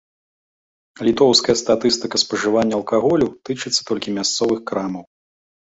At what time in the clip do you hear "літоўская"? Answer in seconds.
1.07-1.55